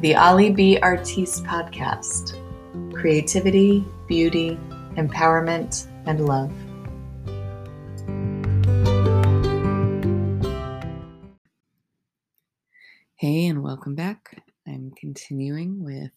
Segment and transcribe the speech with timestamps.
[0.00, 0.78] the Oli B.
[0.78, 2.32] Artiste podcast
[2.94, 4.58] creativity, beauty,
[4.96, 6.50] empowerment, and love.
[13.16, 14.42] Hey, and welcome back.
[14.66, 16.12] I'm continuing with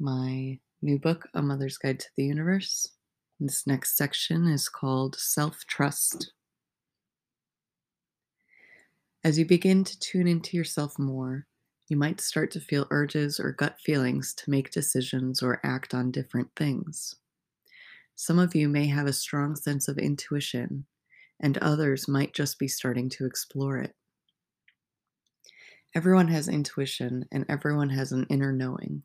[0.00, 2.88] my new book, A Mother's Guide to the Universe.
[3.38, 6.32] This next section is called Self Trust.
[9.22, 11.46] As you begin to tune into yourself more,
[11.88, 16.10] you might start to feel urges or gut feelings to make decisions or act on
[16.10, 17.16] different things.
[18.14, 20.86] Some of you may have a strong sense of intuition,
[21.40, 23.94] and others might just be starting to explore it.
[25.94, 29.02] Everyone has intuition, and everyone has an inner knowing.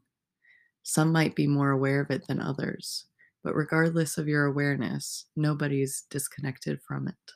[0.83, 3.07] Some might be more aware of it than others,
[3.43, 7.31] but regardless of your awareness, nobody is disconnected from it.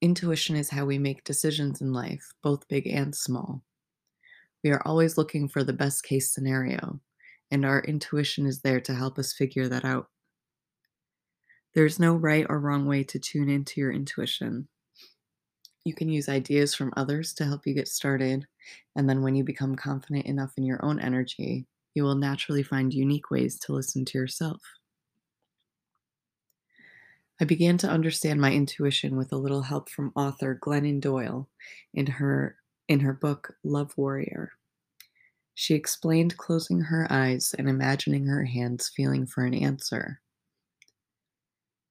[0.00, 3.64] Intuition is how we make decisions in life, both big and small.
[4.64, 7.00] We are always looking for the best case scenario,
[7.50, 10.08] and our intuition is there to help us figure that out.
[11.74, 14.68] There's no right or wrong way to tune into your intuition.
[15.84, 18.46] You can use ideas from others to help you get started,
[18.96, 22.92] and then when you become confident enough in your own energy, you will naturally find
[22.92, 24.60] unique ways to listen to yourself.
[27.40, 31.48] I began to understand my intuition with a little help from author Glennon Doyle
[31.94, 32.57] in her
[32.88, 34.52] in her book Love Warrior.
[35.54, 40.20] She explained closing her eyes and imagining her hands feeling for an answer.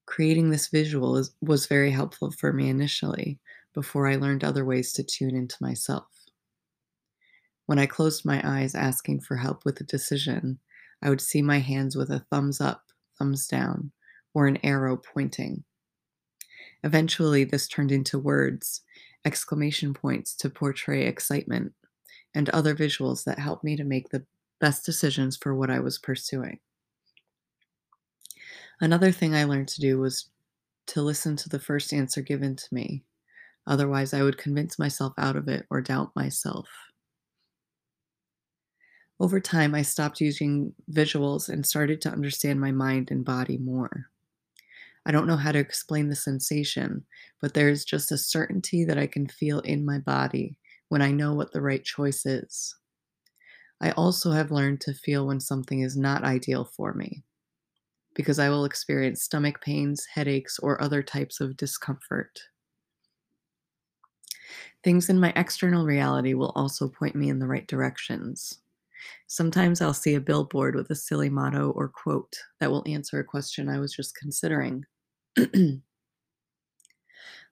[0.06, 3.40] Creating this visual is, was very helpful for me initially
[3.74, 6.08] before I learned other ways to tune into myself.
[7.66, 10.60] When I closed my eyes asking for help with a decision,
[11.02, 12.86] I would see my hands with a thumbs up,
[13.20, 13.92] thumbs down,
[14.34, 15.66] or an arrow pointing.
[16.84, 18.82] Eventually, this turned into words,
[19.28, 21.74] exclamation points to portray excitement,
[22.34, 24.26] and other visuals that helped me to make the
[24.62, 26.60] best decisions for what I was pursuing.
[28.80, 30.30] Another thing I learned to do was
[30.88, 33.04] to listen to the first answer given to me.
[33.68, 36.70] Otherwise, I would convince myself out of it or doubt myself.
[39.20, 44.10] Over time, I stopped using visuals and started to understand my mind and body more.
[45.08, 47.06] I don't know how to explain the sensation,
[47.42, 50.58] but there's just a certainty that I can feel in my body
[50.90, 52.76] when I know what the right choice is.
[53.80, 57.24] I also have learned to feel when something is not ideal for me
[58.16, 62.42] because I will experience stomach pains, headaches, or other types of discomfort.
[64.84, 68.60] Things in my external reality will also point me in the right directions.
[69.28, 73.24] Sometimes I'll see a billboard with a silly motto or quote that will answer a
[73.24, 74.84] question I was just considering.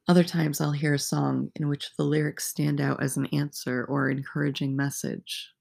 [0.07, 3.85] Other times I'll hear a song in which the lyrics stand out as an answer
[3.85, 5.53] or encouraging message.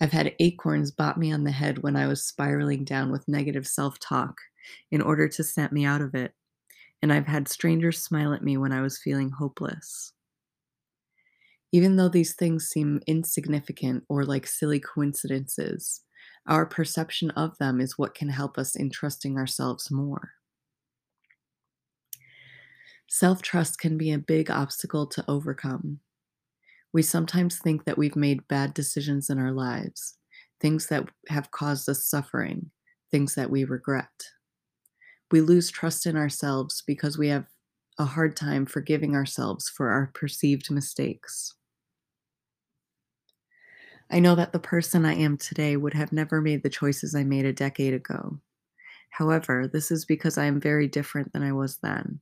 [0.00, 3.68] I've had acorns bop me on the head when I was spiraling down with negative
[3.68, 4.40] self talk
[4.90, 6.34] in order to snap me out of it,
[7.02, 10.12] and I've had strangers smile at me when I was feeling hopeless.
[11.72, 16.02] Even though these things seem insignificant or like silly coincidences,
[16.46, 20.34] our perception of them is what can help us in trusting ourselves more.
[23.12, 25.98] Self trust can be a big obstacle to overcome.
[26.92, 30.16] We sometimes think that we've made bad decisions in our lives,
[30.60, 32.70] things that have caused us suffering,
[33.10, 34.28] things that we regret.
[35.32, 37.46] We lose trust in ourselves because we have
[37.98, 41.56] a hard time forgiving ourselves for our perceived mistakes.
[44.08, 47.24] I know that the person I am today would have never made the choices I
[47.24, 48.38] made a decade ago.
[49.10, 52.20] However, this is because I am very different than I was then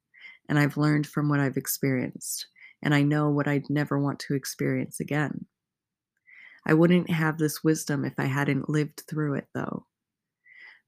[0.48, 2.46] and I've learned from what I've experienced,
[2.82, 5.46] and I know what I'd never want to experience again.
[6.66, 9.86] I wouldn't have this wisdom if I hadn't lived through it, though.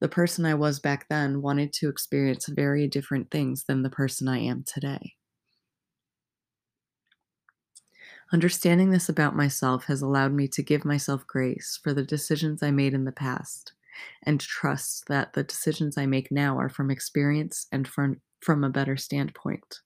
[0.00, 4.28] The person I was back then wanted to experience very different things than the person
[4.28, 5.14] I am today.
[8.32, 12.70] Understanding this about myself has allowed me to give myself grace for the decisions I
[12.70, 13.72] made in the past
[14.22, 18.70] and trust that the decisions I make now are from experience and from, from a
[18.70, 19.80] better standpoint.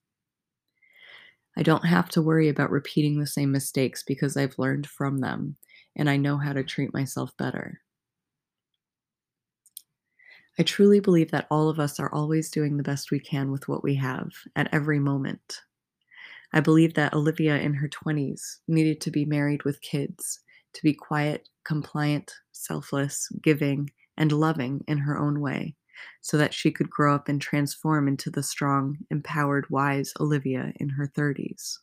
[1.56, 5.56] I don't have to worry about repeating the same mistakes because I've learned from them
[5.96, 7.80] and I know how to treat myself better.
[10.58, 13.68] I truly believe that all of us are always doing the best we can with
[13.68, 15.62] what we have at every moment.
[16.52, 20.40] I believe that Olivia in her 20s needed to be married with kids,
[20.74, 25.74] to be quiet, compliant, selfless, giving, and loving in her own way,
[26.20, 30.90] so that she could grow up and transform into the strong, empowered, wise Olivia in
[30.90, 31.78] her 30s.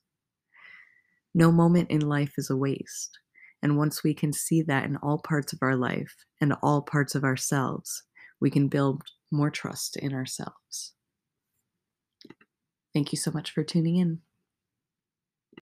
[1.33, 3.19] No moment in life is a waste,
[3.61, 7.15] And once we can see that in all parts of our life and all parts
[7.15, 8.03] of ourselves,
[8.39, 10.93] we can build more trust in ourselves.
[12.93, 14.21] Thank you so much for tuning in.